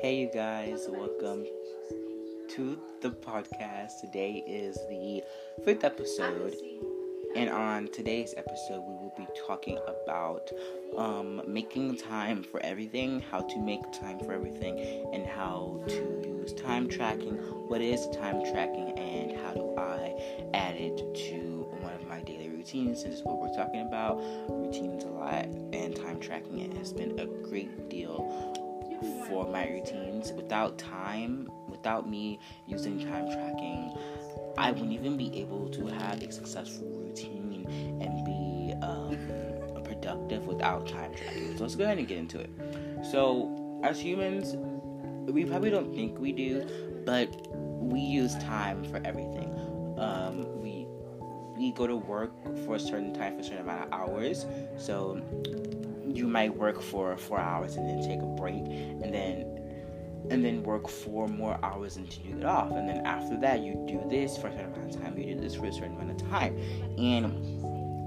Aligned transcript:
Hey, 0.00 0.22
you 0.22 0.30
guys, 0.32 0.86
welcome 0.88 1.44
to 2.54 2.80
the 3.02 3.10
podcast. 3.10 4.00
Today 4.00 4.42
is 4.46 4.76
the 4.88 5.22
fifth 5.62 5.84
episode, 5.84 6.54
and 7.36 7.50
on 7.50 7.86
today's 7.88 8.32
episode, 8.38 8.80
we 8.80 8.94
will 8.94 9.12
be 9.18 9.26
talking 9.46 9.78
about 9.86 10.50
um, 10.96 11.42
making 11.46 11.98
time 11.98 12.42
for 12.42 12.60
everything, 12.60 13.20
how 13.30 13.42
to 13.42 13.58
make 13.58 13.82
time 13.92 14.18
for 14.20 14.32
everything, 14.32 15.06
and 15.12 15.26
how 15.26 15.84
to 15.86 16.22
use 16.24 16.54
time 16.54 16.88
tracking. 16.88 17.34
What 17.68 17.82
is 17.82 18.08
time 18.08 18.42
tracking, 18.50 18.98
and 18.98 19.38
how 19.44 19.52
do 19.52 19.74
I 19.76 20.48
add 20.54 20.76
it 20.76 20.96
to 20.96 21.68
one 21.80 21.92
of 21.92 22.08
my 22.08 22.20
daily 22.22 22.48
routines? 22.48 23.02
Since 23.02 23.20
what 23.22 23.38
we're 23.38 23.54
talking 23.54 23.82
about, 23.82 24.16
routines 24.48 25.04
a 25.04 25.08
lot, 25.08 25.44
and 25.74 25.94
time 25.94 26.20
tracking 26.20 26.60
it 26.60 26.72
has 26.78 26.90
been 26.90 27.20
a 27.20 27.26
great 27.26 27.90
deal 27.90 28.69
for 29.26 29.46
my 29.50 29.68
routines. 29.68 30.32
Without 30.32 30.78
time, 30.78 31.48
without 31.68 32.08
me 32.08 32.38
using 32.66 33.00
time 33.00 33.26
tracking, 33.30 33.96
I 34.58 34.72
wouldn't 34.72 34.92
even 34.92 35.16
be 35.16 35.34
able 35.40 35.68
to 35.70 35.86
have 35.86 36.22
a 36.22 36.32
successful 36.32 36.86
routine 36.86 37.66
and 38.00 38.24
be 38.24 38.74
um, 38.82 39.82
productive 39.84 40.46
without 40.46 40.86
time 40.86 41.14
tracking. 41.14 41.56
So 41.56 41.64
let's 41.64 41.76
go 41.76 41.84
ahead 41.84 41.98
and 41.98 42.06
get 42.06 42.18
into 42.18 42.40
it. 42.40 42.50
So, 43.10 43.80
as 43.82 44.00
humans, 44.00 44.56
we 45.30 45.44
probably 45.44 45.70
don't 45.70 45.94
think 45.94 46.18
we 46.18 46.32
do, 46.32 46.66
but 47.04 47.34
we 47.54 48.00
use 48.00 48.34
time 48.36 48.84
for 48.84 49.00
everything. 49.04 49.54
Um, 49.98 50.60
we 50.60 50.86
we 51.56 51.72
go 51.72 51.86
to 51.86 51.96
work 51.96 52.32
for 52.64 52.76
a 52.76 52.80
certain 52.80 53.12
time 53.12 53.34
for 53.34 53.40
a 53.40 53.44
certain 53.44 53.58
amount 53.58 53.92
of 53.92 53.92
hours. 53.92 54.46
So 54.78 55.20
you 56.14 56.26
might 56.26 56.54
work 56.56 56.80
for 56.80 57.16
four 57.16 57.38
hours 57.38 57.76
and 57.76 57.88
then 57.88 58.02
take 58.08 58.20
a 58.20 58.26
break 58.26 58.64
and 58.64 59.14
then 59.14 59.56
and 60.30 60.44
then 60.44 60.62
work 60.62 60.88
four 60.88 61.26
more 61.26 61.58
hours 61.64 61.96
until 61.96 62.24
you 62.24 62.34
get 62.34 62.44
off. 62.44 62.70
And 62.70 62.88
then 62.88 63.04
after 63.04 63.36
that 63.40 63.60
you 63.60 63.84
do 63.88 64.00
this 64.08 64.36
for 64.36 64.48
a 64.48 64.52
certain 64.52 64.72
amount 64.72 64.94
of 64.94 65.02
time 65.02 65.18
you 65.18 65.34
do 65.34 65.40
this 65.40 65.56
for 65.56 65.66
a 65.66 65.72
certain 65.72 65.96
amount 65.96 66.20
of 66.20 66.28
time. 66.30 66.56
And 66.98 67.60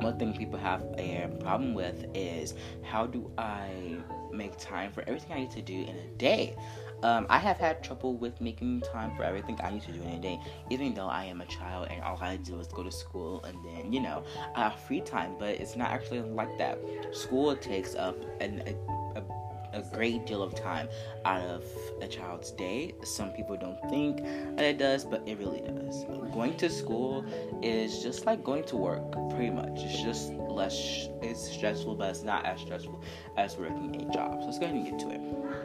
one 0.03 0.17
thing 0.17 0.33
people 0.33 0.59
have 0.59 0.83
a 0.97 1.29
problem 1.39 1.73
with 1.73 2.05
is 2.13 2.53
how 2.83 3.05
do 3.05 3.31
i 3.37 3.97
make 4.31 4.57
time 4.57 4.91
for 4.91 5.01
everything 5.07 5.31
i 5.31 5.39
need 5.39 5.51
to 5.51 5.61
do 5.61 5.73
in 5.73 5.95
a 5.95 6.07
day 6.17 6.55
um, 7.03 7.27
I 7.29 7.37
have 7.37 7.57
had 7.57 7.83
trouble 7.83 8.15
with 8.15 8.39
making 8.41 8.81
time 8.81 9.15
for 9.15 9.23
everything 9.23 9.59
I 9.61 9.71
need 9.71 9.83
to 9.83 9.91
do 9.91 10.01
in 10.01 10.09
a 10.09 10.19
day, 10.19 10.39
even 10.69 10.93
though 10.93 11.07
I 11.07 11.25
am 11.25 11.41
a 11.41 11.45
child 11.45 11.89
and 11.91 12.01
all 12.01 12.17
I 12.21 12.37
do 12.37 12.59
is 12.59 12.67
go 12.67 12.81
to 12.83 12.91
school 12.91 13.43
and 13.43 13.57
then, 13.63 13.91
you 13.91 13.99
know, 13.99 14.23
I 14.55 14.61
have 14.69 14.79
free 14.79 15.01
time, 15.01 15.35
but 15.37 15.49
it's 15.49 15.75
not 15.75 15.91
actually 15.91 16.21
like 16.21 16.57
that. 16.57 16.79
School 17.11 17.55
takes 17.55 17.93
up 17.95 18.15
an, 18.41 18.63
a, 18.65 19.19
a, 19.19 19.79
a 19.79 19.81
great 19.93 20.25
deal 20.25 20.41
of 20.41 20.55
time 20.55 20.87
out 21.25 21.41
of 21.41 21.65
a 22.01 22.07
child's 22.07 22.51
day. 22.51 22.93
Some 23.03 23.31
people 23.31 23.57
don't 23.57 23.79
think 23.89 24.23
that 24.55 24.63
it 24.63 24.77
does, 24.77 25.03
but 25.03 25.27
it 25.27 25.37
really 25.37 25.61
does. 25.61 26.05
Going 26.33 26.55
to 26.57 26.69
school 26.69 27.25
is 27.61 28.01
just 28.01 28.25
like 28.25 28.43
going 28.43 28.63
to 28.65 28.77
work, 28.77 29.11
pretty 29.31 29.51
much. 29.51 29.81
It's 29.81 30.01
just 30.01 30.31
less, 30.33 31.09
it's 31.21 31.51
stressful, 31.51 31.95
but 31.95 32.11
it's 32.11 32.23
not 32.23 32.45
as 32.45 32.61
stressful 32.61 33.01
as 33.37 33.57
working 33.57 34.07
a 34.07 34.13
job. 34.13 34.39
So 34.39 34.45
let's 34.45 34.59
go 34.59 34.65
ahead 34.65 34.75
and 34.75 34.85
get 34.85 34.99
to 34.99 35.09
it. 35.11 35.62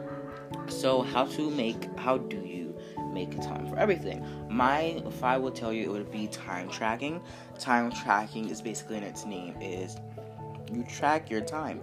So, 0.67 1.01
how 1.01 1.25
to 1.25 1.49
make, 1.49 1.87
how 1.97 2.17
do 2.17 2.37
you 2.37 2.75
make 3.11 3.31
time 3.41 3.67
for 3.67 3.77
everything? 3.77 4.25
My, 4.49 5.01
if 5.05 5.23
I 5.23 5.37
would 5.37 5.55
tell 5.55 5.73
you, 5.73 5.83
it 5.83 5.89
would 5.89 6.11
be 6.11 6.27
time 6.27 6.69
tracking. 6.69 7.21
Time 7.57 7.91
tracking 7.91 8.49
is 8.49 8.61
basically 8.61 8.97
in 8.97 9.03
its 9.03 9.25
name 9.25 9.55
is 9.61 9.97
you 10.71 10.83
track 10.83 11.29
your 11.29 11.41
time. 11.41 11.81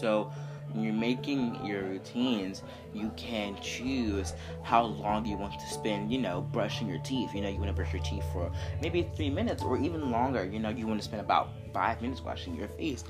So, 0.00 0.32
when 0.72 0.84
you're 0.84 0.94
making 0.94 1.64
your 1.64 1.82
routines, 1.82 2.62
you 2.94 3.10
can 3.16 3.56
choose 3.60 4.34
how 4.62 4.84
long 4.84 5.26
you 5.26 5.36
want 5.36 5.58
to 5.58 5.66
spend, 5.66 6.12
you 6.12 6.18
know, 6.18 6.40
brushing 6.40 6.88
your 6.88 7.00
teeth. 7.00 7.34
You 7.34 7.42
know, 7.42 7.48
you 7.48 7.56
want 7.56 7.68
to 7.68 7.74
brush 7.74 7.92
your 7.92 8.02
teeth 8.02 8.24
for 8.32 8.50
maybe 8.80 9.08
three 9.16 9.30
minutes 9.30 9.62
or 9.62 9.78
even 9.78 10.10
longer. 10.10 10.44
You 10.44 10.60
know, 10.60 10.68
you 10.68 10.86
want 10.86 11.00
to 11.00 11.04
spend 11.04 11.20
about 11.20 11.50
five 11.72 12.00
minutes 12.00 12.22
washing 12.22 12.54
your 12.54 12.68
face. 12.68 13.04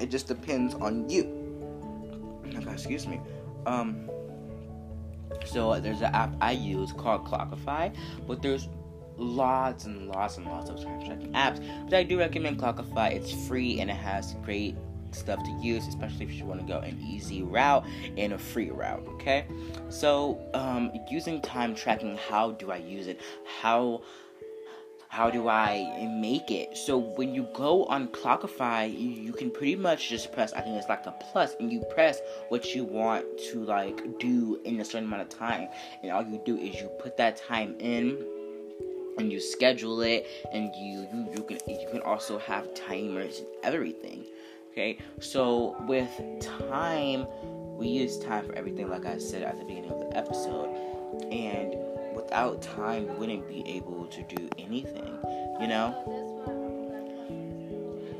It 0.00 0.10
just 0.10 0.26
depends 0.26 0.74
on 0.74 1.08
you. 1.08 1.43
Excuse 2.54 3.06
me. 3.06 3.20
Um, 3.66 4.10
so 5.44 5.78
there's 5.80 6.00
an 6.00 6.14
app 6.14 6.34
I 6.40 6.52
use 6.52 6.92
called 6.92 7.26
Clockify, 7.26 7.94
but 8.26 8.42
there's 8.42 8.68
lots 9.16 9.84
and 9.84 10.08
lots 10.08 10.36
and 10.38 10.46
lots 10.46 10.70
of 10.70 10.82
time 10.82 11.04
tracking 11.04 11.32
apps. 11.32 11.64
But 11.84 11.94
I 11.94 12.02
do 12.02 12.18
recommend 12.18 12.58
Clockify. 12.58 13.12
It's 13.12 13.32
free 13.46 13.80
and 13.80 13.90
it 13.90 13.96
has 13.96 14.34
great 14.44 14.76
stuff 15.12 15.42
to 15.44 15.50
use, 15.62 15.86
especially 15.86 16.26
if 16.26 16.32
you 16.32 16.44
want 16.44 16.60
to 16.60 16.66
go 16.66 16.80
an 16.80 17.00
easy 17.00 17.42
route 17.42 17.86
and 18.16 18.32
a 18.32 18.38
free 18.38 18.70
route. 18.70 19.06
Okay, 19.08 19.46
so 19.88 20.40
um, 20.54 20.90
using 21.10 21.40
time 21.40 21.74
tracking, 21.74 22.16
how 22.28 22.52
do 22.52 22.70
I 22.70 22.76
use 22.76 23.06
it? 23.06 23.20
How 23.60 24.02
how 25.14 25.30
do 25.30 25.48
I 25.48 26.08
make 26.10 26.50
it? 26.50 26.76
So 26.76 26.98
when 26.98 27.36
you 27.36 27.46
go 27.54 27.84
on 27.84 28.08
Clockify, 28.08 28.92
you, 28.92 29.32
can 29.32 29.48
pretty 29.48 29.76
much 29.76 30.08
just 30.08 30.32
press. 30.32 30.52
I 30.52 30.60
think 30.60 30.76
it's 30.76 30.88
like 30.88 31.06
a 31.06 31.14
plus, 31.30 31.54
and 31.60 31.72
you 31.72 31.84
press 31.94 32.20
what 32.48 32.74
you 32.74 32.82
want 32.82 33.24
to 33.52 33.64
like 33.64 34.18
do 34.18 34.60
in 34.64 34.80
a 34.80 34.84
certain 34.84 35.04
amount 35.04 35.22
of 35.22 35.28
time, 35.28 35.68
and 36.02 36.10
all 36.10 36.24
you 36.24 36.42
do 36.44 36.56
is 36.56 36.80
you 36.80 36.88
put 36.98 37.16
that 37.16 37.36
time 37.36 37.76
in, 37.78 38.26
and 39.16 39.30
you 39.30 39.38
schedule 39.38 40.00
it, 40.00 40.26
and 40.52 40.74
you 40.74 41.06
you, 41.12 41.28
you 41.36 41.42
can 41.44 41.58
you 41.68 41.88
can 41.92 42.00
also 42.00 42.36
have 42.40 42.74
timers 42.74 43.38
and 43.38 43.48
everything. 43.62 44.24
Okay, 44.72 44.98
so 45.20 45.76
with 45.86 46.10
time, 46.40 47.28
we 47.78 47.86
use 47.86 48.18
time 48.18 48.46
for 48.46 48.54
everything, 48.56 48.88
like 48.88 49.06
I 49.06 49.18
said 49.18 49.44
at 49.44 49.60
the 49.60 49.64
beginning 49.64 49.92
of 49.92 50.10
the 50.10 50.16
episode, 50.16 50.74
and 51.30 51.76
without 52.34 52.60
time, 52.62 53.16
wouldn't 53.16 53.46
be 53.48 53.62
able 53.64 54.06
to 54.06 54.22
do 54.24 54.48
anything, 54.58 55.16
you 55.60 55.68
know? 55.68 55.94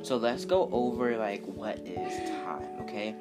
So 0.02 0.16
let's 0.19 0.44
go 0.44 0.69
over 0.70 1.16
like 1.16 1.44
what 1.47 1.80
is 1.80 2.30
time, 2.30 2.80
okay? 2.82 3.16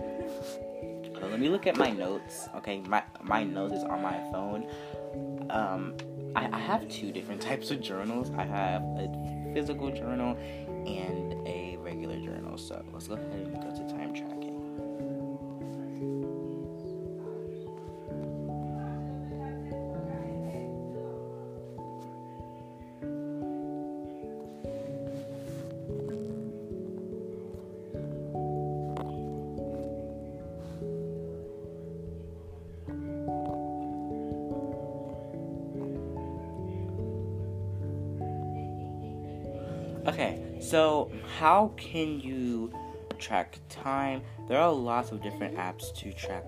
So 1.20 1.28
let 1.28 1.40
me 1.40 1.50
look 1.50 1.66
at 1.66 1.78
my 1.78 1.90
notes. 1.90 2.48
Okay, 2.58 2.81
my 2.81 3.02
my 3.24 3.44
notes 3.44 3.74
is 3.74 3.84
on 3.84 4.04
my 4.04 4.20
phone. 4.31 4.68
Um, 5.50 5.96
I, 6.36 6.48
I 6.52 6.59
have 6.59 6.88
two 6.90 7.12
different 7.12 7.42
types 7.50 7.72
of 7.72 7.81
journals. 7.81 8.30
I 8.38 8.44
have 8.44 8.84
a 8.84 9.52
physical 9.56 9.90
journal 9.90 10.38
and 10.86 11.48
a 11.48 11.78
regular 11.80 12.20
journal. 12.20 12.56
So 12.60 12.84
let's 12.94 13.08
go 13.08 13.16
ahead 13.16 13.31
and 13.31 13.56
go 13.64 13.73
Okay, 40.06 40.58
so 40.59 41.09
how 41.38 41.72
can 41.78 42.19
you 42.19 42.74
track 43.19 43.58
time? 43.69 44.22
There 44.50 44.59
are 44.59 44.72
lots 44.72 45.12
of 45.12 45.24
different 45.24 45.56
apps 45.56 45.96
to 45.96 46.12
track 46.12 46.44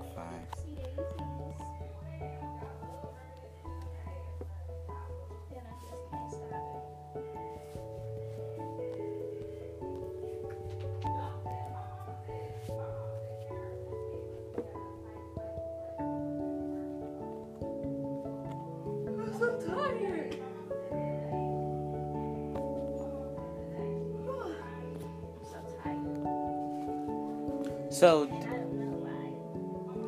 So, 27.96 28.30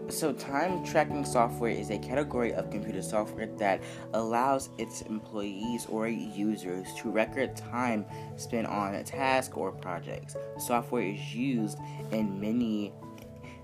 so 0.10 0.34
time 0.34 0.84
tracking 0.84 1.24
software 1.24 1.72
is 1.72 1.90
a 1.90 1.98
category 1.98 2.54
of 2.54 2.70
computer 2.70 3.02
software 3.02 3.48
that 3.60 3.82
allows 4.14 4.70
its 4.78 5.04
employees 5.04 5.86
or 5.86 6.10
users 6.10 6.94
to 6.96 7.10
record 7.10 7.56
time 7.56 8.06
spent 8.36 8.68
on 8.68 8.96
a 8.96 9.06
task 9.06 9.56
or 9.56 9.72
projects. 9.72 10.36
Software 10.58 11.04
is 11.04 11.34
used 11.34 11.78
in 12.12 12.42
many 12.42 12.92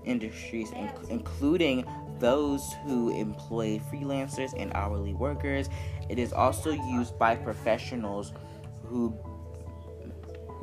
industries, 0.06 0.70
inc- 0.70 1.10
including 1.10 1.84
those 2.18 2.64
who 2.86 3.14
employ 3.14 3.78
freelancers 3.92 4.54
and 4.58 4.72
hourly 4.72 5.12
workers. 5.12 5.68
It 6.08 6.18
is 6.18 6.32
also 6.32 6.70
used 6.70 7.18
by 7.18 7.36
professionals 7.36 8.32
who 8.84 9.14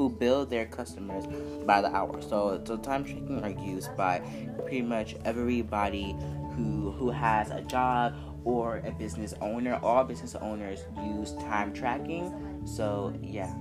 who 0.01 0.09
bill 0.09 0.48
their 0.48 0.65
customers 0.65 1.25
by 1.63 1.80
the 1.80 1.95
hour. 1.95 2.19
So, 2.24 2.59
so 2.65 2.77
time 2.77 3.03
tracking 3.03 3.44
are 3.44 3.63
used 3.63 3.95
by 3.95 4.19
pretty 4.62 4.81
much 4.81 5.15
everybody 5.25 6.15
who 6.56 6.92
who 6.92 7.12
has 7.12 7.51
a 7.51 7.62
job 7.62 8.15
or 8.44 8.77
a 8.77 8.92
business 8.92 9.36
owner. 9.42 9.80
All 9.83 10.03
business 10.03 10.33
owners 10.36 10.80
use 11.03 11.33
time 11.36 11.71
tracking. 11.71 12.63
So 12.65 13.13
yeah. 13.21 13.53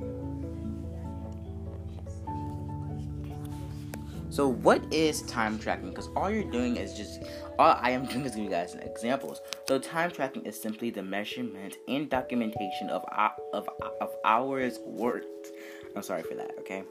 So 4.31 4.47
what 4.49 4.81
is 4.93 5.23
time 5.23 5.59
tracking? 5.59 5.91
Because 5.91 6.09
all 6.15 6.31
you're 6.31 6.51
doing 6.51 6.77
is 6.77 6.95
just 6.95 7.21
all 7.59 7.77
I 7.79 7.91
am 7.91 8.07
doing 8.11 8.25
is 8.25 8.31
giving 8.31 8.45
you 8.45 8.51
guys 8.51 8.75
examples. 8.77 9.41
So 9.69 9.79
time 9.79 10.11
tracking 10.11 10.47
is 10.47 10.59
simply 10.59 10.91
the 10.91 11.03
measurement 11.03 11.77
and 11.87 12.09
documentation 12.09 12.89
of 12.89 13.05
of 13.53 13.69
of 14.01 14.11
hours 14.25 14.79
worked. 14.87 15.49
I'm 15.97 16.03
sorry 16.03 16.23
for 16.23 16.35
that. 16.35 16.53
Okay. 16.61 16.83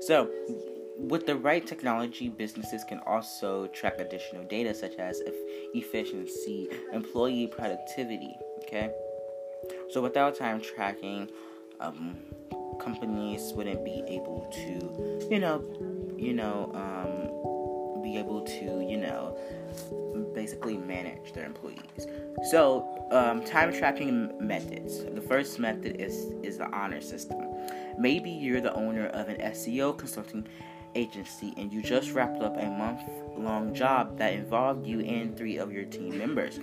So 0.00 0.30
with 0.98 1.26
the 1.26 1.36
right 1.36 1.66
technology, 1.66 2.28
businesses 2.28 2.84
can 2.84 3.00
also 3.00 3.66
track 3.68 3.98
additional 3.98 4.44
data 4.44 4.74
such 4.74 4.96
as 4.96 5.20
efficiency, 5.74 6.68
employee 6.92 7.46
productivity. 7.46 8.36
Okay. 8.62 8.90
So 9.90 10.02
without 10.02 10.36
time 10.36 10.60
tracking, 10.60 11.30
um, 11.80 12.16
companies 12.80 13.52
wouldn't 13.54 13.84
be 13.84 14.02
able 14.06 14.48
to, 14.52 15.28
you 15.32 15.40
know, 15.40 15.62
you 16.18 16.32
know, 16.32 16.70
um, 16.74 18.02
be 18.02 18.18
able 18.18 18.42
to, 18.42 18.86
you 18.86 18.96
know, 18.96 19.36
basically 20.34 20.76
manage 20.76 21.32
their 21.32 21.46
employees. 21.46 22.06
So, 22.50 23.06
um, 23.10 23.44
time 23.44 23.72
tracking 23.72 24.34
methods. 24.40 25.04
The 25.04 25.20
first 25.20 25.58
method 25.58 26.00
is 26.00 26.14
is 26.42 26.58
the 26.58 26.70
honor 26.74 27.00
system. 27.00 27.38
Maybe 27.98 28.30
you're 28.30 28.60
the 28.60 28.74
owner 28.74 29.06
of 29.08 29.28
an 29.28 29.36
SEO 29.40 29.96
consulting 29.96 30.46
agency 30.94 31.52
and 31.56 31.72
you 31.72 31.82
just 31.82 32.12
wrapped 32.12 32.42
up 32.42 32.56
a 32.56 32.66
month 32.66 33.00
long 33.36 33.74
job 33.74 34.16
that 34.18 34.32
involved 34.32 34.86
you 34.86 35.00
and 35.00 35.36
three 35.36 35.58
of 35.58 35.72
your 35.72 35.84
team 35.84 36.18
members. 36.18 36.58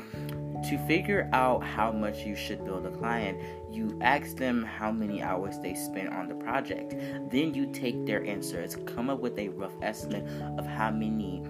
To 0.69 0.77
figure 0.87 1.27
out 1.33 1.63
how 1.63 1.91
much 1.91 2.19
you 2.19 2.35
should 2.35 2.63
bill 2.63 2.81
the 2.81 2.91
client, 2.91 3.39
you 3.71 3.97
ask 4.01 4.37
them 4.37 4.63
how 4.63 4.91
many 4.91 5.23
hours 5.23 5.57
they 5.59 5.73
spent 5.73 6.09
on 6.09 6.27
the 6.27 6.35
project. 6.35 6.93
Then 7.31 7.55
you 7.55 7.71
take 7.73 8.05
their 8.05 8.23
answers, 8.23 8.77
come 8.85 9.09
up 9.09 9.19
with 9.19 9.37
a 9.39 9.49
rough 9.49 9.73
estimate 9.81 10.27
of 10.59 10.67
how 10.67 10.91
many 10.91 11.40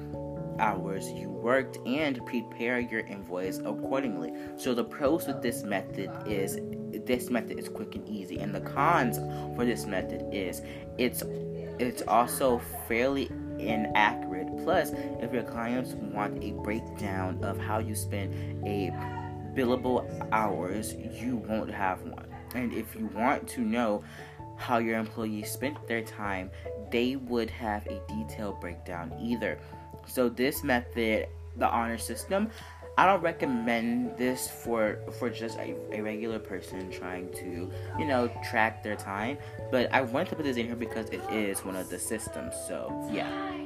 hours 0.61 1.11
you 1.11 1.29
worked 1.29 1.77
and 1.85 2.25
prepare 2.25 2.79
your 2.79 3.01
invoice 3.01 3.57
accordingly. 3.59 4.31
So 4.55 4.73
the 4.73 4.83
pros 4.83 5.27
with 5.27 5.41
this 5.41 5.63
method 5.63 6.09
is 6.25 6.59
this 7.05 7.29
method 7.29 7.59
is 7.59 7.67
quick 7.67 7.95
and 7.95 8.07
easy 8.07 8.39
and 8.39 8.53
the 8.53 8.61
cons 8.61 9.17
for 9.55 9.65
this 9.65 9.85
method 9.85 10.23
is 10.31 10.61
it's 10.97 11.23
it's 11.79 12.03
also 12.03 12.61
fairly 12.87 13.29
inaccurate. 13.57 14.47
Plus, 14.63 14.91
if 15.19 15.33
your 15.33 15.43
clients 15.43 15.93
want 15.93 16.43
a 16.43 16.51
breakdown 16.51 17.43
of 17.43 17.57
how 17.57 17.79
you 17.79 17.95
spend 17.95 18.33
a 18.65 18.91
billable 19.55 20.05
hours, 20.31 20.93
you 20.93 21.37
won't 21.37 21.71
have 21.71 22.01
one. 22.03 22.27
And 22.53 22.73
if 22.73 22.95
you 22.95 23.07
want 23.07 23.47
to 23.49 23.61
know 23.61 24.03
how 24.57 24.77
your 24.77 24.99
employees 24.99 25.49
spent 25.49 25.87
their 25.87 26.03
time, 26.03 26.51
they 26.91 27.15
would 27.15 27.49
have 27.49 27.87
a 27.87 27.99
detailed 28.07 28.59
breakdown 28.59 29.13
either. 29.19 29.59
So 30.07 30.29
this 30.29 30.63
method, 30.63 31.27
the 31.57 31.67
honor 31.67 31.97
system, 31.97 32.49
I 32.97 33.05
don't 33.05 33.21
recommend 33.21 34.17
this 34.17 34.47
for 34.47 34.99
for 35.17 35.29
just 35.29 35.57
a, 35.57 35.75
a, 35.91 36.01
regular 36.01 36.39
person 36.39 36.91
trying 36.91 37.31
to, 37.33 37.71
you 37.97 38.05
know, 38.05 38.29
track 38.49 38.83
their 38.83 38.95
time. 38.95 39.37
But 39.71 39.91
I 39.93 40.01
wanted 40.01 40.29
to 40.29 40.35
put 40.35 40.45
this 40.45 40.57
in 40.57 40.67
here 40.67 40.75
because 40.75 41.09
it 41.09 41.21
is 41.31 41.63
one 41.63 41.75
of 41.75 41.89
the 41.89 41.97
systems. 41.97 42.53
So 42.67 43.09
yeah. 43.11 43.60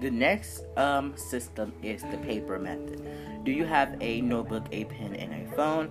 The 0.00 0.10
next 0.10 0.64
um, 0.78 1.14
system 1.16 1.74
is 1.82 2.02
the 2.10 2.16
paper 2.18 2.58
method. 2.58 3.06
Do 3.44 3.52
you 3.52 3.66
have 3.66 3.96
a 4.00 4.22
notebook, 4.22 4.64
a 4.72 4.84
pen, 4.84 5.14
and 5.14 5.46
a 5.46 5.54
phone? 5.54 5.90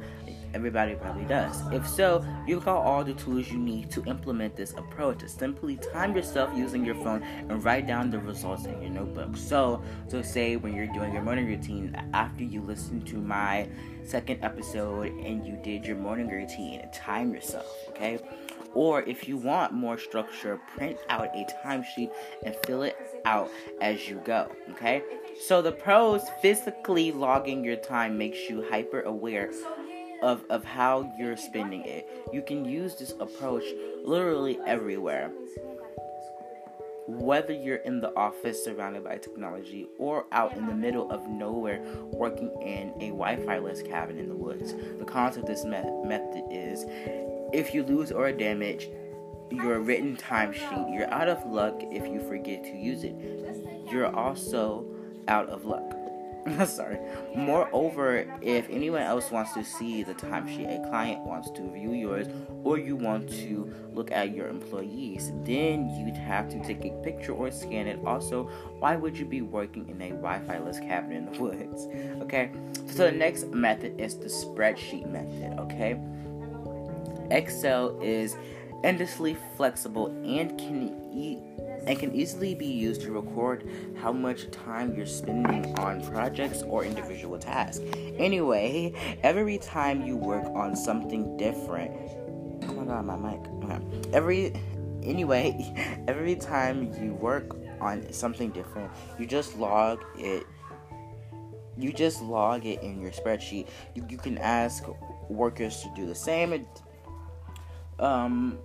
Everybody 0.56 0.96
probably 0.96 1.26
does. 1.26 1.62
If 1.72 1.88
so, 1.88 2.26
you've 2.48 2.66
got 2.66 2.78
all 2.78 3.04
the 3.04 3.14
tools 3.14 3.52
you 3.52 3.60
need 3.60 3.92
to 3.92 4.04
implement 4.06 4.56
this 4.56 4.74
approach. 4.74 5.22
Simply 5.28 5.78
time 5.78 6.16
yourself 6.16 6.50
using 6.58 6.84
your 6.84 6.96
phone 6.96 7.22
and 7.22 7.64
write 7.64 7.86
down 7.86 8.10
the 8.10 8.18
results 8.18 8.66
in 8.66 8.82
your 8.82 8.90
notebook. 8.90 9.38
So, 9.38 9.84
so 10.08 10.24
say 10.24 10.56
when 10.56 10.76
you're 10.76 10.88
doing 10.88 11.14
your 11.14 11.22
morning 11.22 11.46
routine, 11.46 11.96
after 12.14 12.44
you 12.44 12.62
listen 12.62 13.02
to 13.04 13.18
my 13.18 13.70
second 14.04 14.44
episode 14.44 15.12
and 15.20 15.46
you 15.46 15.60
did 15.64 15.86
your 15.86 15.98
morning 15.98 16.30
routine, 16.30 16.82
time 16.92 17.32
yourself, 17.32 17.68
okay? 17.90 18.18
Or 18.74 19.02
if 19.04 19.28
you 19.28 19.38
want 19.38 19.74
more 19.74 19.98
structure, 19.98 20.60
print 20.76 20.98
out 21.10 21.30
a 21.36 21.46
timesheet 21.66 22.12
and 22.44 22.56
fill 22.66 22.84
it 22.84 22.98
out 23.26 23.50
as 23.82 24.08
you 24.08 24.22
go. 24.26 24.52
Okay? 24.72 25.04
So 25.48 25.62
the 25.62 25.72
pros 25.72 26.22
physically 26.42 27.12
logging 27.12 27.64
your 27.64 27.78
time 27.78 28.18
makes 28.18 28.50
you 28.50 28.66
hyper 28.70 29.02
aware 29.02 29.52
of, 30.22 30.44
of 30.50 30.64
how 30.64 31.12
you're 31.18 31.38
spending 31.38 31.84
it. 31.86 32.08
You 32.34 32.42
can 32.42 32.66
use 32.66 32.96
this 32.96 33.14
approach 33.20 33.64
literally 34.04 34.60
everywhere. 34.66 35.32
Whether 37.08 37.54
you're 37.54 37.78
in 37.78 38.02
the 38.02 38.16
office 38.16 38.64
surrounded 38.64 39.04
by 39.04 39.18
technology 39.18 39.88
or 39.98 40.26
out 40.32 40.56
in 40.56 40.68
the 40.68 40.76
middle 40.76 41.12
of 41.12 41.28
nowhere 41.28 41.82
working 42.12 42.52
in 42.62 42.90
a 43.02 43.10
Wi 43.10 43.38
Fi 43.38 43.58
less 43.58 43.82
cabin 43.82 44.20
in 44.20 44.30
the 44.30 44.36
woods, 44.36 44.76
the 45.00 45.06
concept 45.06 45.50
of 45.50 45.56
this 45.56 45.66
me- 45.66 46.04
method 46.06 46.44
is 46.52 46.86
if 47.54 47.74
you 47.74 47.84
lose 47.84 48.12
or 48.12 48.32
damage 48.32 48.90
your 49.52 49.80
written 49.80 50.16
timesheet, 50.16 50.94
you're 50.94 51.12
out 51.12 51.28
of 51.28 51.46
luck 51.46 51.82
if 51.92 52.08
you 52.08 52.20
forget 52.28 52.64
to 52.64 52.76
use 52.76 53.04
it. 53.04 53.16
You're 53.92 54.14
also 54.16 54.86
out 55.28 55.50
of 55.50 55.66
luck. 55.66 55.96
Sorry. 56.66 56.98
Moreover, 57.36 58.26
if 58.42 58.70
anyone 58.70 59.02
else 59.02 59.30
wants 59.30 59.54
to 59.54 59.64
see 59.64 60.04
the 60.04 60.14
timesheet, 60.14 60.80
a 60.84 60.90
client 60.90 61.22
wants 61.26 61.52
to 61.52 61.62
view 61.72 61.94
yours, 61.94 62.28
or 62.64 62.78
you 62.78 62.96
want 62.96 63.30
to 63.30 63.74
look 63.94 64.12
at 64.12 64.34
your 64.34 64.48
employees, 64.48 65.32
then 65.44 65.90
you'd 65.90 66.16
have 66.16 66.50
to 66.50 66.64
take 66.64 66.86
a 66.86 66.92
picture 67.04 67.34
or 67.34 67.52
scan 67.52 67.88
it. 67.88 68.00
Also, 68.06 68.44
why 68.80 68.96
would 68.96 69.18
you 69.18 69.26
be 69.26 69.42
working 69.42 69.90
in 69.90 70.02
a 70.02 70.10
Wi-Fi 70.10 70.60
less 70.60 70.80
cabin 70.80 71.12
in 71.12 71.26
the 71.32 71.40
woods? 71.40 71.88
Okay. 72.24 72.52
So 72.88 73.06
the 73.06 73.12
next 73.12 73.48
method 73.48 74.00
is 74.00 74.18
the 74.18 74.28
spreadsheet 74.28 75.10
method. 75.12 75.60
Okay. 75.60 76.00
Excel 77.32 78.00
is 78.02 78.36
endlessly 78.84 79.38
flexible 79.58 80.08
and 80.24 80.58
can 80.58 81.12
e- 81.14 81.40
and 81.86 81.98
can 81.98 82.14
easily 82.14 82.54
be 82.54 82.68
used 82.68 83.02
to 83.02 83.12
record 83.12 83.68
how 84.02 84.12
much 84.12 84.52
time 84.52 84.94
you're 84.96 85.06
spending 85.06 85.78
on 85.80 86.02
projects 86.12 86.62
or 86.64 86.84
individual 86.84 87.40
tasks. 87.40 87.84
Anyway, 88.18 88.94
every 89.24 89.58
time 89.58 90.06
you 90.06 90.16
work 90.16 90.46
on 90.56 90.76
something 90.76 91.38
different, 91.38 91.92
oh 92.68 92.74
my 92.74 92.86
god, 92.86 93.06
my 93.06 93.16
mic. 93.16 93.40
Okay. 93.64 94.10
Every 94.14 94.54
anyway, 95.04 96.04
every 96.08 96.36
time 96.36 96.94
you 97.02 97.14
work 97.14 97.56
on 97.82 98.12
something 98.12 98.52
different, 98.52 98.92
you 99.18 99.26
just 99.26 99.58
log 99.58 100.04
it. 100.18 100.46
You 101.78 101.94
just 101.94 102.22
log 102.22 102.66
it 102.66 102.84
in 102.84 103.00
your 103.00 103.12
spreadsheet. 103.12 103.68
You, 103.96 104.06
you 104.10 104.18
can 104.18 104.38
ask 104.38 104.84
workers 105.30 105.82
to 105.82 105.90
do 105.96 106.06
the 106.06 106.16
same. 106.16 106.68
Um, 108.00 108.58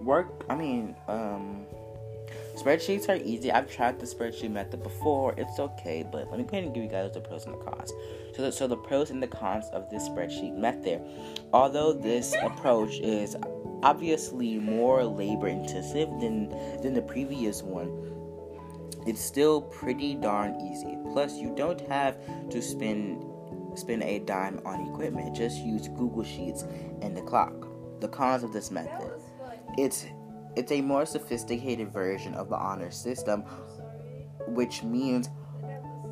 work. 0.00 0.44
I 0.48 0.54
mean, 0.54 0.94
um 1.08 1.66
Spreadsheets 2.56 3.08
are 3.08 3.16
easy. 3.16 3.50
I've 3.50 3.68
tried 3.68 3.98
the 3.98 4.06
spreadsheet 4.06 4.50
method 4.50 4.82
before. 4.82 5.34
It's 5.36 5.58
okay, 5.58 6.04
but 6.10 6.30
let 6.30 6.38
me 6.38 6.44
go 6.44 6.50
ahead 6.50 6.64
and 6.64 6.74
give 6.74 6.84
you 6.84 6.88
guys 6.88 7.12
the 7.12 7.20
pros 7.20 7.46
and 7.46 7.54
the 7.54 7.58
cons. 7.58 7.92
So, 8.36 8.42
the, 8.42 8.52
so 8.52 8.68
the 8.68 8.76
pros 8.76 9.10
and 9.10 9.20
the 9.20 9.26
cons 9.26 9.66
of 9.72 9.90
this 9.90 10.08
spreadsheet 10.08 10.56
method. 10.56 11.02
Although 11.52 11.92
this 11.92 12.32
approach 12.42 13.00
is 13.00 13.36
obviously 13.82 14.58
more 14.58 15.04
labor 15.04 15.48
intensive 15.48 16.08
than 16.20 16.48
than 16.80 16.94
the 16.94 17.02
previous 17.02 17.60
one, 17.60 17.90
it's 19.04 19.20
still 19.20 19.60
pretty 19.60 20.14
darn 20.14 20.54
easy. 20.60 20.96
Plus, 21.12 21.36
you 21.36 21.52
don't 21.56 21.80
have 21.88 22.16
to 22.50 22.62
spend 22.62 23.24
spend 23.76 24.04
a 24.04 24.20
dime 24.20 24.60
on 24.64 24.86
equipment. 24.86 25.34
Just 25.34 25.58
use 25.58 25.88
Google 25.88 26.22
Sheets 26.22 26.64
and 27.02 27.16
the 27.16 27.22
clock 27.22 27.63
the 28.04 28.08
cons 28.08 28.42
of 28.42 28.52
this 28.52 28.70
method. 28.70 29.10
It's 29.78 30.04
it's 30.56 30.70
a 30.70 30.82
more 30.82 31.06
sophisticated 31.06 31.90
version 31.90 32.34
of 32.34 32.50
the 32.50 32.54
honor 32.54 32.90
system, 32.90 33.40
which 34.46 34.82
means 34.82 35.30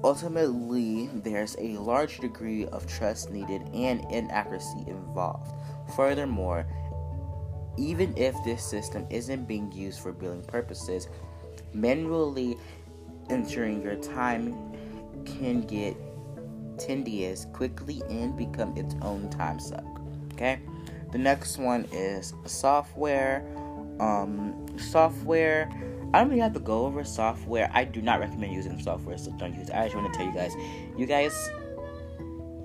ultimately 0.03 1.11
there's 1.13 1.55
a 1.59 1.77
large 1.77 2.19
degree 2.19 2.65
of 2.67 2.87
trust 2.87 3.31
needed 3.31 3.63
and 3.75 4.01
inaccuracy 4.11 4.85
involved. 4.87 5.53
Furthermore, 5.95 6.67
even 7.77 8.17
if 8.17 8.35
this 8.43 8.65
system 8.65 9.07
isn't 9.11 9.47
being 9.47 9.71
used 9.71 10.01
for 10.01 10.13
billing 10.13 10.45
purposes, 10.45 11.09
manually 11.75 12.57
entering 13.29 13.83
your 13.83 13.97
time 13.97 14.55
can 15.27 15.61
get 15.61 15.95
tedious 16.79 17.47
quickly 17.53 18.03
and 18.09 18.35
become 18.35 18.75
its 18.79 18.95
own 19.03 19.29
time 19.29 19.61
suck. 19.61 19.85
Okay? 20.33 20.59
The 21.13 21.19
next 21.19 21.59
one 21.59 21.87
is 21.93 22.35
software. 22.47 23.45
Um, 24.01 24.67
software. 24.79 25.71
I 26.15 26.21
don't 26.21 26.29
really 26.29 26.41
have 26.41 26.55
to 26.55 26.61
go 26.61 26.87
over 26.87 27.05
software. 27.05 27.71
I 27.73 27.85
do 27.85 28.03
not 28.03 28.21
recommend 28.21 28.53
using 28.53 28.81
software, 28.81 29.17
so 29.17 29.31
don't 29.39 29.55
use 29.55 29.69
it. 29.69 29.75
I 29.75 29.85
just 29.85 29.97
want 29.97 30.13
to 30.13 30.19
tell 30.19 30.27
you 30.27 30.35
guys, 30.35 30.55
you 30.99 31.07
guys, 31.07 31.51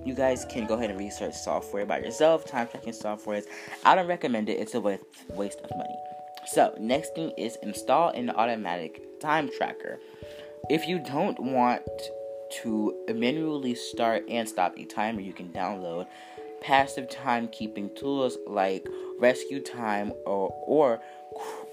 you 0.06 0.14
guys 0.14 0.46
can 0.50 0.66
go 0.66 0.74
ahead 0.76 0.90
and 0.90 1.00
research 1.00 1.34
software 1.36 1.86
by 1.86 2.00
yourself. 2.00 2.46
Time 2.46 2.68
tracking 2.68 2.94
softwares. 2.94 3.46
I 3.86 3.96
don't 3.96 4.08
recommend 4.08 4.50
it. 4.50 4.60
It's 4.60 4.74
a 4.74 4.82
waste 4.82 5.60
of 5.62 5.70
money. 5.78 5.96
So 6.46 6.74
next 6.80 7.14
thing 7.16 7.32
is 7.38 7.58
install 7.62 8.10
an 8.10 8.30
automatic 8.30 9.20
time 9.20 9.50
tracker. 9.58 10.00
If 10.70 10.88
you 10.88 11.00
don't 11.00 11.40
want 11.40 11.84
to 12.64 12.96
manually 13.14 13.76
start 13.76 14.24
and 14.30 14.48
stop 14.48 14.78
a 14.78 14.86
timer, 14.86 15.20
you 15.20 15.34
can 15.34 15.50
download 15.50 16.08
passive 16.68 17.08
timekeeping 17.08 17.96
tools 17.96 18.38
like 18.46 18.86
Rescue 19.22 19.62
Time 19.62 20.12
or, 20.26 20.54
or 20.68 21.00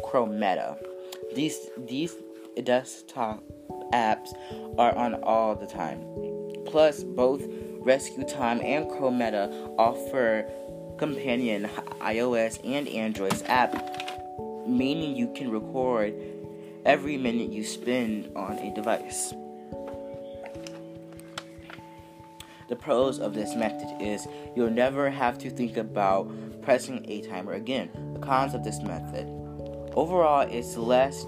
Chrometa. 0.05 0.79
These 1.35 1.59
these 1.77 2.15
desktop 2.63 3.43
apps 3.93 4.33
are 4.79 4.95
on 4.95 5.15
all 5.25 5.57
the 5.57 5.67
time. 5.67 6.01
Plus, 6.65 7.03
both 7.03 7.43
Rescue 7.81 8.25
Time 8.25 8.61
and 8.61 8.87
Chrometa 8.87 9.75
offer 9.79 10.49
companion 10.97 11.69
iOS 12.01 12.61
and 12.65 12.87
Android's 12.87 13.43
app, 13.47 13.75
meaning 14.65 15.17
you 15.17 15.33
can 15.35 15.51
record 15.51 16.15
every 16.85 17.19
minute 17.19 17.51
you 17.51 17.65
spend 17.65 18.31
on 18.37 18.59
a 18.59 18.73
device. 18.73 19.35
The 22.69 22.77
pros 22.77 23.19
of 23.19 23.35
this 23.35 23.55
method 23.55 24.01
is 24.01 24.27
you'll 24.57 24.71
never 24.71 25.11
have 25.11 25.39
to 25.39 25.51
think 25.51 25.77
about 25.77 26.63
pressing 26.63 27.05
a 27.09 27.23
timer 27.23 27.53
again. 27.53 27.91
The 28.15 28.21
cons 28.21 28.55
of 28.55 28.65
this 28.65 28.81
method 28.83 29.27
overall 29.97 30.41
it's 30.41 30.77
less 30.77 31.27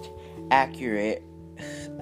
accurate 0.50 1.22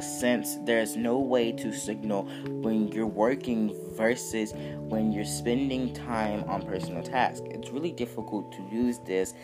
since 0.01 0.57
there's 0.65 0.97
no 0.97 1.19
way 1.19 1.53
to 1.53 1.73
signal 1.73 2.25
when 2.47 2.89
you're 2.89 3.07
working 3.07 3.75
versus 3.95 4.53
when 4.89 5.13
you're 5.13 5.25
spending 5.25 5.93
time 5.95 6.45
on 6.45 6.63
personal 6.63 7.03
tasks. 7.03 7.47
It's 7.51 7.71
really 7.71 7.93
difficult 7.93 8.53
to 8.53 8.63
use 8.71 8.99
this 9.07 9.35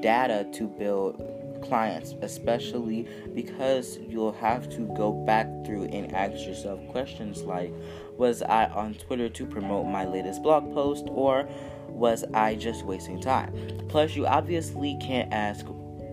data 0.00 0.46
to 0.52 0.68
build 0.68 1.22
clients, 1.62 2.14
especially 2.22 3.08
because 3.34 3.98
you'll 3.98 4.32
have 4.32 4.68
to 4.70 4.86
go 4.96 5.12
back 5.12 5.46
through 5.64 5.84
and 5.84 6.14
ask 6.14 6.46
yourself 6.46 6.80
questions 6.88 7.42
like 7.42 7.72
Was 8.16 8.42
I 8.42 8.66
on 8.66 8.94
Twitter 8.94 9.28
to 9.28 9.46
promote 9.46 9.86
my 9.86 10.04
latest 10.04 10.42
blog 10.42 10.72
post, 10.72 11.06
or 11.08 11.48
was 11.88 12.24
I 12.34 12.54
just 12.54 12.84
wasting 12.84 13.20
time? 13.20 13.52
Plus, 13.88 14.14
you 14.14 14.26
obviously 14.26 14.98
can't 15.00 15.32
ask 15.32 15.66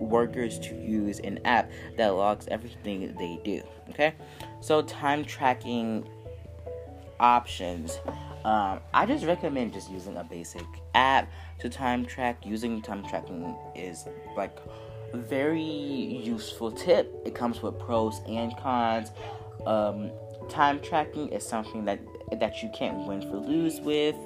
workers 0.04 0.58
to 0.60 0.74
use 0.74 1.18
an 1.20 1.38
app 1.44 1.70
that 1.96 2.08
logs 2.08 2.46
everything 2.48 3.14
they 3.18 3.40
do. 3.44 3.62
Okay, 3.90 4.14
so 4.60 4.82
time 4.82 5.24
tracking 5.24 6.08
options. 7.20 8.00
Um, 8.44 8.80
I 8.92 9.06
just 9.06 9.24
recommend 9.24 9.72
just 9.72 9.90
using 9.90 10.16
a 10.16 10.24
basic 10.24 10.66
app 10.94 11.30
to 11.60 11.68
time 11.68 12.04
track. 12.04 12.44
Using 12.44 12.82
time 12.82 13.04
tracking 13.08 13.56
is 13.74 14.06
like 14.36 14.58
very 15.14 15.62
useful 15.62 16.70
tip. 16.70 17.14
It 17.24 17.34
comes 17.34 17.62
with 17.62 17.78
pros 17.78 18.20
and 18.28 18.56
cons. 18.58 19.12
Um, 19.66 20.10
time 20.48 20.80
tracking 20.80 21.28
is 21.28 21.46
something 21.46 21.84
that 21.86 22.00
that 22.38 22.62
you 22.62 22.70
can't 22.74 23.06
win 23.06 23.22
for 23.22 23.36
lose 23.36 23.80
with. 23.80 24.16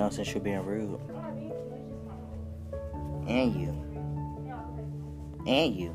No, 0.00 0.08
since 0.08 0.32
you're 0.32 0.42
being 0.42 0.64
rude. 0.64 0.98
And 3.28 3.54
you. 3.54 3.68
And 5.46 5.76
you. 5.76 5.94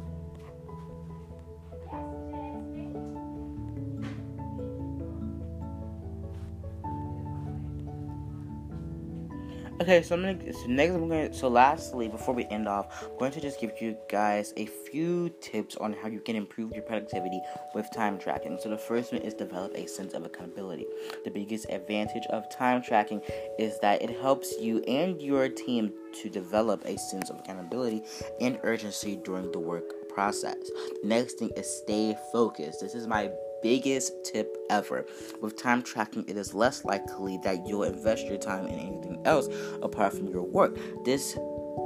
Okay, 9.86 10.02
so 10.02 10.16
I'm 10.16 10.24
gonna. 10.24 10.52
So 10.52 10.66
next, 10.66 10.96
I'm 10.96 11.08
gonna. 11.08 11.32
So 11.32 11.48
lastly, 11.48 12.08
before 12.08 12.34
we 12.34 12.46
end 12.46 12.68
off, 12.68 13.04
I'm 13.04 13.20
going 13.20 13.32
to 13.34 13.40
just 13.40 13.62
give 13.62 13.80
you 13.80 13.96
guys 14.10 14.52
a 14.58 14.66
few 14.66 15.30
tips 15.42 15.76
on 15.76 15.94
how 15.94 16.08
you 16.08 16.22
can 16.22 16.36
improve 16.36 16.72
your 16.72 16.82
productivity 16.82 17.40
with 17.76 17.86
time 17.94 18.18
tracking. 18.18 18.58
So 18.60 18.70
the 18.70 18.80
first 18.80 19.14
one 19.14 19.22
is 19.22 19.36
develop 19.36 19.76
a 19.76 19.88
sense 19.88 20.16
of 20.16 20.26
accountability. 20.26 20.88
The 21.24 21.30
biggest 21.30 21.68
advantage 21.70 22.24
of 22.32 22.50
time 22.50 22.82
tracking 22.82 23.22
is 23.60 23.78
that 23.82 24.02
it 24.02 24.10
helps 24.22 24.56
you 24.60 24.80
and 24.88 25.22
your 25.22 25.50
team 25.50 25.94
to 26.24 26.32
develop 26.32 26.84
a 26.86 26.98
sense 26.98 27.30
of 27.30 27.38
accountability 27.38 28.02
and 28.42 28.58
urgency 28.64 29.18
during 29.18 29.52
the 29.52 29.60
work 29.60 30.10
process. 30.10 30.72
Next 31.04 31.34
thing 31.34 31.52
is 31.52 31.70
stay 31.70 32.18
focused. 32.32 32.82
This 32.82 32.96
is 32.96 33.06
my 33.06 33.30
biggest 33.66 34.14
tip 34.24 34.56
ever. 34.70 35.08
With 35.42 35.58
time 35.58 35.82
tracking, 35.82 36.24
it 36.28 36.38
is 36.38 36.54
less 36.54 36.86
likely 36.86 37.40
that 37.44 37.66
you'll 37.66 37.82
invest 37.82 38.28
your 38.28 38.38
time 38.38 38.68
in 38.68 38.78
anything 38.78 39.20
else 39.26 39.48
apart 39.82 40.14
from 40.14 40.28
your 40.28 40.44
work. 40.44 40.78
This 41.04 41.36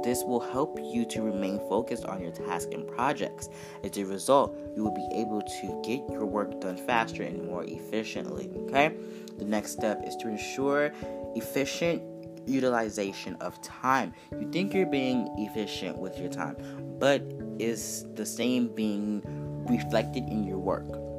this 0.04 0.22
will 0.22 0.40
help 0.40 0.78
you 0.78 1.06
to 1.06 1.22
remain 1.22 1.58
focused 1.70 2.04
on 2.04 2.20
your 2.20 2.32
tasks 2.32 2.68
and 2.72 2.86
projects. 2.86 3.48
As 3.82 3.96
a 3.96 4.04
result, 4.04 4.54
you 4.76 4.84
will 4.84 4.94
be 4.94 5.08
able 5.14 5.40
to 5.40 5.82
get 5.82 6.06
your 6.10 6.26
work 6.26 6.60
done 6.60 6.76
faster 6.76 7.22
and 7.22 7.46
more 7.46 7.64
efficiently. 7.64 8.50
Okay? 8.66 8.94
The 9.38 9.46
next 9.46 9.72
step 9.72 10.02
is 10.06 10.16
to 10.16 10.28
ensure 10.28 10.92
efficient 11.34 12.02
utilization 12.46 13.36
of 13.40 13.60
time. 13.62 14.12
You 14.38 14.50
think 14.50 14.74
you're 14.74 14.84
being 14.84 15.28
efficient 15.38 15.98
with 15.98 16.18
your 16.18 16.28
time, 16.28 16.56
but 16.98 17.22
is 17.58 18.04
the 18.14 18.26
same 18.26 18.68
being 18.68 19.22
reflected 19.66 20.24
in 20.28 20.44
your 20.44 20.58
work? 20.58 21.09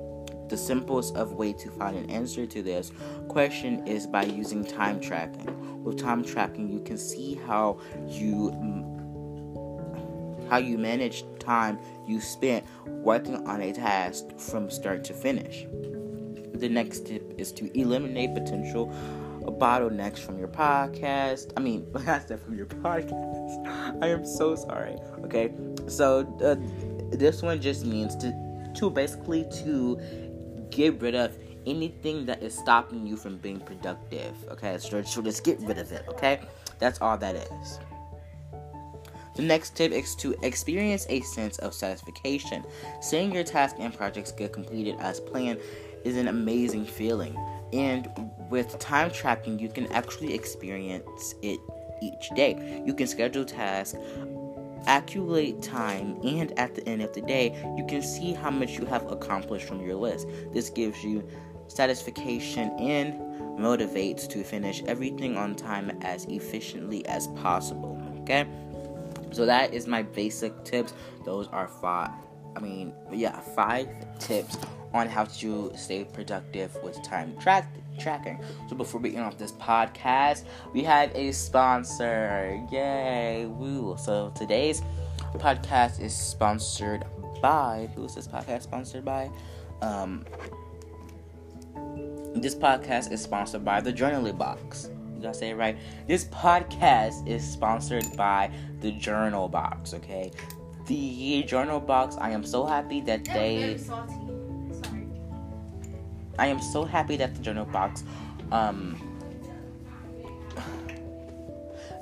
The 0.51 0.57
simplest 0.57 1.15
of 1.15 1.31
way 1.31 1.53
to 1.53 1.71
find 1.71 1.95
an 1.95 2.09
answer 2.09 2.45
to 2.45 2.61
this 2.61 2.91
question 3.29 3.87
is 3.87 4.05
by 4.05 4.23
using 4.23 4.65
time 4.65 4.99
tracking. 4.99 5.81
With 5.81 5.97
time 5.97 6.25
tracking, 6.25 6.69
you 6.69 6.81
can 6.81 6.97
see 6.97 7.39
how 7.47 7.79
you 8.09 8.51
how 10.49 10.57
you 10.57 10.77
manage 10.77 11.23
time 11.39 11.79
you 12.05 12.19
spent 12.19 12.65
working 12.85 13.47
on 13.47 13.61
a 13.61 13.71
task 13.71 14.37
from 14.37 14.69
start 14.69 15.05
to 15.05 15.13
finish. 15.13 15.65
The 16.53 16.67
next 16.67 17.05
tip 17.05 17.33
is 17.37 17.53
to 17.53 17.71
eliminate 17.79 18.33
potential 18.33 18.87
bottlenecks 19.41 20.19
from 20.19 20.37
your 20.37 20.49
podcast. 20.49 21.53
I 21.55 21.61
mean, 21.61 21.87
I 21.95 22.19
said 22.19 22.41
from 22.41 22.57
your 22.57 22.65
podcast. 22.65 24.03
I 24.03 24.07
am 24.07 24.25
so 24.25 24.57
sorry. 24.57 24.97
Okay, 25.23 25.53
so 25.87 26.27
uh, 26.43 26.55
this 27.15 27.41
one 27.41 27.61
just 27.61 27.85
means 27.85 28.17
to 28.17 28.33
to 28.73 28.89
basically 28.89 29.45
to 29.63 29.99
get 30.71 31.01
rid 31.01 31.15
of 31.15 31.37
anything 31.65 32.25
that 32.25 32.41
is 32.41 32.57
stopping 32.57 33.05
you 33.05 33.15
from 33.15 33.37
being 33.37 33.59
productive. 33.59 34.35
Okay, 34.49 34.77
so, 34.79 35.01
just 35.01 35.43
get 35.43 35.59
rid 35.61 35.77
of 35.77 35.91
it. 35.91 36.05
Okay, 36.09 36.39
that's 36.79 36.99
all 37.01 37.17
that 37.17 37.35
is. 37.35 37.79
The 39.35 39.43
next 39.43 39.75
tip 39.75 39.91
is 39.91 40.15
to 40.15 40.35
experience 40.43 41.05
a 41.09 41.21
sense 41.21 41.57
of 41.59 41.73
satisfaction. 41.73 42.65
Seeing 43.01 43.33
your 43.33 43.43
tasks 43.43 43.79
and 43.79 43.93
projects 43.93 44.31
get 44.31 44.51
completed 44.51 44.95
as 44.99 45.19
planned 45.19 45.59
is 46.03 46.17
an 46.17 46.27
amazing 46.27 46.85
feeling. 46.85 47.37
And 47.71 48.09
with 48.49 48.77
time 48.79 49.11
tracking, 49.11 49.57
you 49.57 49.69
can 49.69 49.87
actually 49.93 50.33
experience 50.33 51.35
it 51.41 51.59
each 52.01 52.29
day. 52.35 52.83
You 52.85 52.93
can 52.93 53.07
schedule 53.07 53.45
tasks, 53.45 53.97
accumulate 54.87 55.61
time, 55.61 56.19
and 56.23 56.57
at 56.57 56.75
the 56.75 56.87
end 56.87 57.01
of 57.01 57.13
the 57.13 57.21
day, 57.21 57.55
you 57.77 57.85
can 57.87 58.01
see 58.01 58.33
how 58.33 58.51
much 58.51 58.77
you 58.77 58.85
have 58.85 59.11
accomplished 59.11 59.67
from 59.67 59.81
your 59.81 59.95
list. 59.95 60.27
This 60.51 60.69
gives 60.69 61.03
you 61.03 61.27
satisfaction 61.67 62.71
and 62.79 63.13
motivates 63.57 64.27
to 64.29 64.43
finish 64.43 64.83
everything 64.83 65.37
on 65.37 65.55
time 65.55 65.97
as 66.01 66.25
efficiently 66.25 67.05
as 67.05 67.27
possible. 67.27 68.01
Okay? 68.21 68.45
So 69.31 69.45
that 69.45 69.73
is 69.73 69.87
my 69.87 70.01
basic 70.01 70.63
tips. 70.63 70.93
Those 71.25 71.47
are 71.47 71.67
five 71.67 72.11
I 72.55 72.59
mean, 72.59 72.93
yeah, 73.11 73.39
five 73.39 73.87
tips 74.19 74.57
on 74.93 75.07
how 75.07 75.25
to 75.25 75.71
stay 75.75 76.03
productive 76.03 76.75
with 76.83 77.01
time 77.03 77.37
track 77.39 77.73
tracking. 77.99 78.39
So 78.69 78.75
before 78.75 79.01
we 79.01 79.15
end 79.15 79.25
off 79.25 79.37
this 79.37 79.51
podcast, 79.53 80.45
we 80.73 80.83
have 80.83 81.15
a 81.15 81.31
sponsor. 81.31 82.59
Yay! 82.71 83.45
Woo! 83.45 83.95
So 83.97 84.31
today's 84.35 84.81
podcast 85.35 86.01
is 86.01 86.15
sponsored 86.15 87.05
by 87.41 87.89
who's 87.95 88.15
this 88.15 88.27
podcast 88.27 88.63
sponsored 88.63 89.05
by? 89.05 89.29
Um 89.81 90.25
this 92.35 92.55
podcast 92.55 93.11
is 93.11 93.21
sponsored 93.21 93.65
by 93.65 93.81
the 93.81 93.91
Journaling 93.91 94.37
Box. 94.37 94.89
Did 95.15 95.25
I 95.29 95.31
say 95.33 95.49
it 95.49 95.55
right? 95.55 95.77
This 96.07 96.25
podcast 96.25 97.27
is 97.27 97.47
sponsored 97.47 98.05
by 98.17 98.51
the 98.79 98.91
Journal 98.91 99.47
Box, 99.47 99.93
okay? 99.93 100.31
The 100.87 101.43
Journal 101.43 101.79
Box, 101.79 102.17
I 102.19 102.31
am 102.31 102.43
so 102.43 102.65
happy 102.65 103.01
that 103.01 103.23
they 103.25 103.77
I 106.41 106.47
am 106.47 106.59
so 106.59 106.85
happy 106.85 107.17
that 107.17 107.35
the 107.35 107.41
Journal 107.41 107.65
Box 107.65 108.03
um 108.51 108.97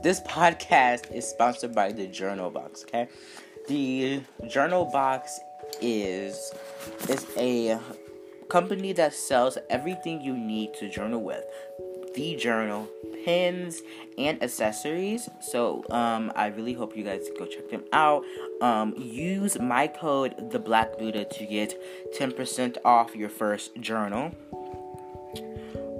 this 0.01 0.21
podcast 0.21 1.13
is 1.13 1.27
sponsored 1.27 1.75
by 1.75 1.91
the 1.91 2.07
Journal 2.07 2.49
Box, 2.49 2.83
okay? 2.83 3.09
The 3.67 4.21
Journal 4.47 4.85
Box 4.85 5.41
is 5.81 6.53
is 7.09 7.25
a 7.35 7.77
company 8.47 8.93
that 8.93 9.13
sells 9.13 9.57
everything 9.69 10.21
you 10.21 10.37
need 10.37 10.73
to 10.75 10.89
journal 10.89 11.21
with. 11.21 11.43
The 12.19 12.35
journal, 12.35 12.85
pins, 13.23 13.81
and 14.17 14.43
accessories. 14.43 15.29
So 15.39 15.85
um, 15.89 16.33
I 16.35 16.47
really 16.47 16.73
hope 16.73 16.97
you 16.97 17.05
guys 17.05 17.29
go 17.37 17.45
check 17.45 17.69
them 17.69 17.85
out. 17.93 18.25
Um, 18.59 18.93
use 18.97 19.57
my 19.57 19.87
code 19.87 20.51
the 20.51 20.59
Black 20.59 20.97
Buddha 20.97 21.23
to 21.23 21.45
get 21.45 21.81
10% 22.17 22.75
off 22.83 23.15
your 23.15 23.29
first 23.29 23.79
journal. 23.79 24.35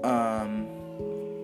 Um, 0.04 0.68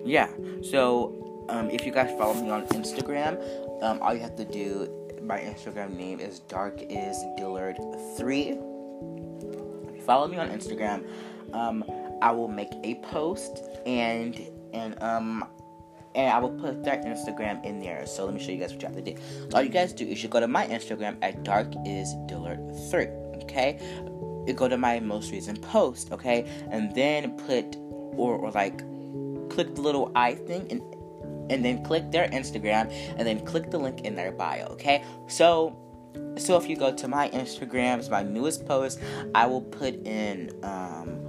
yeah. 0.04 0.28
So 0.62 1.46
um, 1.48 1.70
if 1.70 1.86
you 1.86 1.90
guys 1.90 2.10
follow 2.18 2.34
me 2.34 2.50
on 2.50 2.66
Instagram, 2.66 3.42
um, 3.82 4.02
all 4.02 4.12
you 4.12 4.20
have 4.20 4.36
to 4.36 4.44
do. 4.44 4.92
My 5.22 5.38
Instagram 5.38 5.96
name 5.96 6.20
is 6.20 6.40
Dark 6.40 6.82
is 6.82 7.16
Dillard 7.38 7.78
three 8.18 8.58
follow 10.06 10.28
me 10.28 10.38
on 10.38 10.48
Instagram. 10.50 11.04
Um, 11.52 11.84
I 12.22 12.30
will 12.30 12.48
make 12.48 12.70
a 12.84 12.94
post 12.96 13.64
and 13.84 14.40
and 14.72 15.00
um 15.02 15.44
and 16.14 16.32
I 16.32 16.38
will 16.38 16.50
put 16.50 16.82
their 16.82 16.96
Instagram 16.96 17.62
in 17.64 17.78
there. 17.78 18.06
So 18.06 18.24
let 18.24 18.34
me 18.34 18.42
show 18.42 18.50
you 18.50 18.58
guys 18.58 18.72
what 18.72 18.80
you 18.80 18.88
have 18.88 18.96
to 18.96 19.02
do. 19.02 19.16
So 19.50 19.58
all 19.58 19.62
you 19.62 19.68
guys 19.68 19.92
do 19.92 20.06
is 20.06 20.22
you 20.22 20.30
go 20.30 20.40
to 20.40 20.48
my 20.48 20.66
Instagram 20.66 21.18
at 21.22 21.44
dark 21.44 21.68
is 21.84 22.14
dillard 22.26 22.58
three. 22.90 23.08
Okay, 23.42 23.78
you 24.46 24.54
go 24.54 24.66
to 24.66 24.78
my 24.78 24.98
most 24.98 25.30
recent 25.30 25.60
post. 25.62 26.10
Okay, 26.12 26.46
and 26.70 26.94
then 26.94 27.36
put 27.46 27.76
or 28.16 28.36
or 28.36 28.50
like 28.50 28.78
click 29.50 29.74
the 29.74 29.82
little 29.82 30.10
eye 30.16 30.34
thing 30.34 30.66
and 30.70 30.82
and 31.50 31.64
then 31.64 31.84
click 31.84 32.10
their 32.10 32.28
Instagram 32.28 32.90
and 33.16 33.26
then 33.26 33.44
click 33.44 33.70
the 33.70 33.78
link 33.78 34.00
in 34.00 34.16
their 34.16 34.32
bio. 34.32 34.66
Okay, 34.68 35.04
so 35.28 35.76
so 36.38 36.56
if 36.56 36.68
you 36.68 36.76
go 36.76 36.92
to 36.94 37.08
my 37.08 37.28
Instagrams, 37.30 38.10
my 38.10 38.22
newest 38.22 38.66
post, 38.66 39.00
I 39.34 39.46
will 39.46 39.62
put 39.62 39.94
in 40.06 40.50
um, 40.62 41.25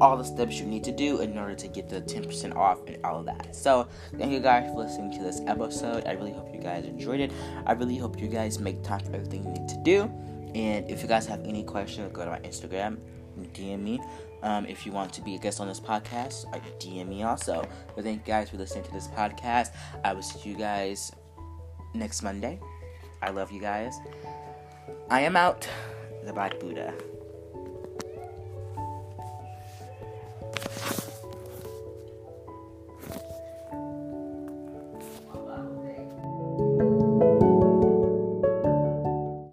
all 0.00 0.16
the 0.16 0.24
steps 0.24 0.58
you 0.58 0.66
need 0.66 0.84
to 0.84 0.92
do 0.92 1.20
in 1.20 1.36
order 1.36 1.54
to 1.54 1.68
get 1.68 1.88
the 1.88 2.00
10% 2.00 2.56
off 2.56 2.78
and 2.86 3.04
all 3.04 3.18
of 3.20 3.26
that. 3.26 3.54
So 3.54 3.88
thank 4.16 4.32
you 4.32 4.40
guys 4.40 4.70
for 4.70 4.78
listening 4.78 5.12
to 5.12 5.22
this 5.22 5.40
episode. 5.46 6.06
I 6.06 6.12
really 6.12 6.32
hope 6.32 6.54
you 6.54 6.60
guys 6.60 6.84
enjoyed 6.84 7.20
it. 7.20 7.32
I 7.66 7.72
really 7.72 7.96
hope 7.96 8.20
you 8.20 8.28
guys 8.28 8.58
make 8.58 8.82
time 8.82 9.00
for 9.00 9.14
everything 9.14 9.44
you 9.44 9.50
need 9.50 9.68
to 9.68 9.78
do. 9.84 10.02
And 10.54 10.88
if 10.88 11.02
you 11.02 11.08
guys 11.08 11.26
have 11.26 11.44
any 11.44 11.62
questions, 11.62 12.10
go 12.12 12.24
to 12.24 12.30
my 12.30 12.40
Instagram, 12.40 12.98
DM 13.52 13.80
me. 13.80 14.00
Um, 14.42 14.66
if 14.66 14.86
you 14.86 14.92
want 14.92 15.12
to 15.14 15.20
be 15.20 15.34
a 15.34 15.38
guest 15.38 15.60
on 15.60 15.66
this 15.66 15.80
podcast, 15.80 16.46
DM 16.78 17.08
me 17.08 17.22
also. 17.22 17.66
But 17.94 18.04
thank 18.04 18.26
you 18.26 18.32
guys 18.32 18.50
for 18.50 18.56
listening 18.56 18.84
to 18.84 18.92
this 18.92 19.08
podcast. 19.08 19.70
I 20.04 20.12
will 20.12 20.22
see 20.22 20.48
you 20.48 20.56
guys 20.56 21.12
next 21.94 22.22
Monday. 22.22 22.60
I 23.20 23.30
love 23.30 23.50
you 23.50 23.60
guys. 23.60 23.94
I 25.10 25.22
am 25.22 25.36
out, 25.36 25.68
the 26.24 26.32
Black 26.32 26.60
Buddha. 26.60 26.94